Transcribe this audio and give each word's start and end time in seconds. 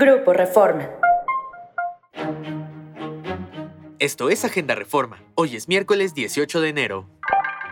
Grupo 0.00 0.32
Reforma. 0.32 0.88
Esto 3.98 4.30
es 4.30 4.44
Agenda 4.44 4.76
Reforma. 4.76 5.20
Hoy 5.34 5.56
es 5.56 5.66
miércoles 5.66 6.14
18 6.14 6.60
de 6.60 6.68
enero. 6.68 7.08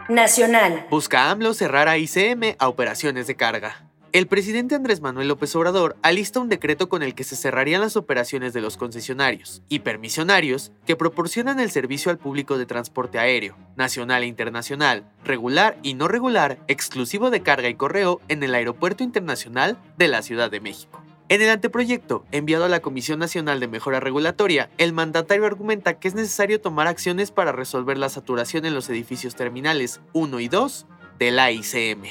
Nacional. 0.09 0.89
Busca 0.91 1.31
AMLO 1.31 1.55
cerrar 1.55 1.87
a 1.87 1.99
ICM 1.99 2.57
a 2.59 2.67
operaciones 2.67 3.29
de 3.29 3.37
carga. 3.37 3.87
El 4.11 4.27
presidente 4.27 4.75
Andrés 4.75 5.01
Manuel 5.01 5.29
López 5.29 5.55
Obrador 5.55 5.95
alista 6.03 6.41
un 6.41 6.49
decreto 6.49 6.89
con 6.89 7.05
el 7.05 7.15
que 7.15 7.23
se 7.23 7.37
cerrarían 7.37 7.81
las 7.81 7.97
operaciones 7.97 8.53
de 8.53 8.61
los 8.61 8.77
concesionarios 8.77 9.63
y 9.69 9.81
permisionarios 9.81 10.73
que 10.85 10.97
proporcionan 10.97 11.61
el 11.61 11.71
servicio 11.71 12.11
al 12.11 12.19
público 12.19 12.59
de 12.59 12.67
transporte 12.67 13.21
aéreo, 13.21 13.57
nacional 13.77 14.25
e 14.25 14.27
internacional, 14.27 15.05
regular 15.23 15.79
y 15.85 15.95
no 15.95 16.09
regular, 16.09 16.59
exclusivo 16.67 17.31
de 17.31 17.43
carga 17.43 17.69
y 17.69 17.75
correo 17.75 18.21
en 18.27 18.43
el 18.43 18.53
Aeropuerto 18.57 19.05
Internacional 19.05 19.79
de 19.97 20.09
la 20.09 20.23
Ciudad 20.23 20.51
de 20.51 20.59
México. 20.59 21.06
En 21.29 21.43
el 21.43 21.51
anteproyecto, 21.51 22.25
enviado 22.31 22.67
a 22.67 22.69
la 22.69 22.79
Comisión 22.79 23.19
Nacional 23.19 23.59
de 23.59 23.67
Mejora 23.67 23.99
Regulatoria, 23.99 24.71
el 24.79 24.93
mandatario 24.93 25.45
argumenta 25.45 25.99
que 25.99 26.07
es 26.07 26.15
necesario 26.15 26.61
tomar 26.61 26.87
acciones 26.87 27.33
para 27.33 27.51
resolver 27.51 27.99
la 27.99 28.09
saturación 28.09 28.65
en 28.65 28.75
los 28.75 28.89
edificios 28.91 29.35
terminales 29.35 30.01
1 30.13 30.39
y 30.39 30.47
2 30.47 30.87
de 31.19 31.31
la 31.33 31.51
ICM. 31.51 32.05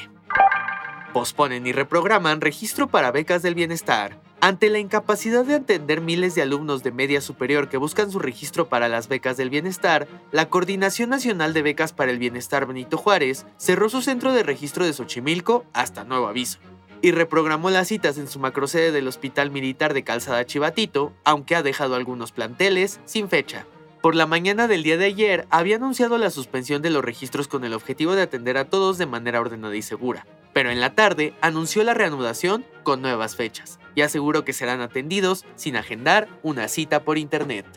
Posponen 1.13 1.65
y 1.65 1.71
reprograman 1.71 2.41
registro 2.41 2.89
para 2.89 3.11
becas 3.11 3.41
del 3.41 3.55
bienestar. 3.55 4.19
Ante 4.41 4.69
la 4.69 4.79
incapacidad 4.79 5.45
de 5.45 5.55
atender 5.55 6.01
miles 6.01 6.35
de 6.35 6.41
alumnos 6.41 6.83
de 6.83 6.91
media 6.91 7.21
superior 7.21 7.69
que 7.69 7.77
buscan 7.77 8.11
su 8.11 8.19
registro 8.19 8.67
para 8.67 8.89
las 8.89 9.07
becas 9.07 9.37
del 9.37 9.49
bienestar, 9.49 10.09
la 10.33 10.49
Coordinación 10.49 11.09
Nacional 11.09 11.53
de 11.53 11.61
Becas 11.61 11.93
para 11.93 12.11
el 12.11 12.19
Bienestar 12.19 12.65
Benito 12.65 12.97
Juárez 12.97 13.45
cerró 13.55 13.87
su 13.87 14.01
centro 14.01 14.33
de 14.33 14.43
registro 14.43 14.85
de 14.85 14.91
Xochimilco 14.91 15.63
hasta 15.71 16.03
nuevo 16.03 16.27
aviso 16.27 16.59
y 17.05 17.11
reprogramó 17.11 17.69
las 17.69 17.89
citas 17.89 18.17
en 18.17 18.27
su 18.27 18.39
macrosede 18.39 18.91
del 18.91 19.07
Hospital 19.07 19.51
Militar 19.51 19.93
de 19.93 20.03
Calzada 20.03 20.43
Chivatito, 20.43 21.13
aunque 21.23 21.55
ha 21.55 21.61
dejado 21.61 21.93
algunos 21.93 22.31
planteles 22.31 22.99
sin 23.05 23.29
fecha. 23.29 23.67
Por 24.01 24.15
la 24.15 24.25
mañana 24.25 24.67
del 24.67 24.81
día 24.81 24.97
de 24.97 25.05
ayer 25.05 25.45
había 25.51 25.75
anunciado 25.75 26.17
la 26.17 26.31
suspensión 26.31 26.81
de 26.81 26.89
los 26.89 27.05
registros 27.05 27.47
con 27.47 27.63
el 27.63 27.75
objetivo 27.75 28.15
de 28.15 28.23
atender 28.23 28.57
a 28.57 28.71
todos 28.71 28.97
de 28.97 29.05
manera 29.05 29.39
ordenada 29.39 29.75
y 29.75 29.83
segura, 29.83 30.25
pero 30.51 30.71
en 30.71 30.81
la 30.81 30.95
tarde 30.95 31.35
anunció 31.41 31.83
la 31.83 31.93
reanudación 31.93 32.65
con 32.81 33.03
nuevas 33.03 33.35
fechas 33.35 33.77
y 33.93 34.01
aseguró 34.01 34.43
que 34.43 34.53
serán 34.53 34.81
atendidos 34.81 35.45
sin 35.55 35.75
agendar 35.75 36.27
una 36.41 36.67
cita 36.67 37.03
por 37.03 37.19
internet. 37.19 37.67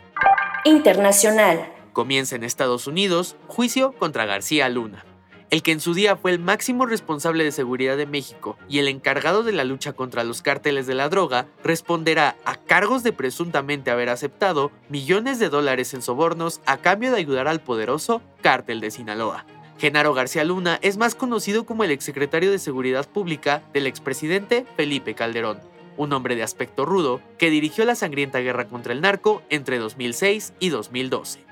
Internacional. 0.64 1.70
Comienza 1.92 2.34
en 2.34 2.44
Estados 2.44 2.86
Unidos 2.86 3.36
juicio 3.46 3.92
contra 3.92 4.24
García 4.24 4.70
Luna 4.70 5.04
el 5.50 5.62
que 5.62 5.72
en 5.72 5.80
su 5.80 5.94
día 5.94 6.16
fue 6.16 6.30
el 6.30 6.38
máximo 6.38 6.86
responsable 6.86 7.44
de 7.44 7.52
seguridad 7.52 7.96
de 7.96 8.06
México 8.06 8.56
y 8.68 8.78
el 8.78 8.88
encargado 8.88 9.42
de 9.42 9.52
la 9.52 9.64
lucha 9.64 9.92
contra 9.92 10.24
los 10.24 10.42
cárteles 10.42 10.86
de 10.86 10.94
la 10.94 11.08
droga, 11.08 11.46
responderá 11.64 12.36
a 12.44 12.56
cargos 12.56 13.02
de 13.02 13.12
presuntamente 13.12 13.90
haber 13.90 14.10
aceptado 14.10 14.70
millones 14.88 15.38
de 15.38 15.48
dólares 15.48 15.94
en 15.94 16.02
sobornos 16.02 16.60
a 16.66 16.78
cambio 16.78 17.12
de 17.12 17.18
ayudar 17.18 17.48
al 17.48 17.60
poderoso 17.60 18.22
cártel 18.42 18.80
de 18.80 18.90
Sinaloa. 18.90 19.46
Genaro 19.78 20.12
García 20.12 20.44
Luna 20.44 20.78
es 20.82 20.96
más 20.96 21.14
conocido 21.14 21.64
como 21.64 21.84
el 21.84 21.92
exsecretario 21.92 22.50
de 22.50 22.58
Seguridad 22.58 23.08
Pública 23.08 23.62
del 23.72 23.86
expresidente 23.86 24.66
Felipe 24.76 25.14
Calderón, 25.14 25.60
un 25.96 26.12
hombre 26.12 26.34
de 26.34 26.42
aspecto 26.42 26.84
rudo 26.84 27.20
que 27.38 27.50
dirigió 27.50 27.84
la 27.84 27.94
sangrienta 27.94 28.40
guerra 28.40 28.66
contra 28.66 28.92
el 28.92 29.00
narco 29.00 29.42
entre 29.50 29.78
2006 29.78 30.52
y 30.58 30.68
2012. 30.70 31.44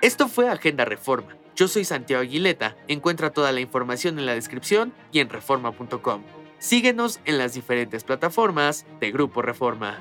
Esto 0.00 0.28
fue 0.28 0.48
Agenda 0.48 0.84
Reforma 0.84 1.38
yo 1.58 1.66
soy 1.66 1.84
Santiago 1.84 2.22
Aguileta, 2.22 2.76
encuentra 2.86 3.32
toda 3.32 3.50
la 3.50 3.58
información 3.58 4.20
en 4.20 4.26
la 4.26 4.34
descripción 4.34 4.92
y 5.10 5.18
en 5.18 5.28
reforma.com. 5.28 6.22
Síguenos 6.60 7.18
en 7.24 7.36
las 7.36 7.54
diferentes 7.54 8.04
plataformas 8.04 8.86
de 9.00 9.10
Grupo 9.10 9.42
Reforma. 9.42 9.98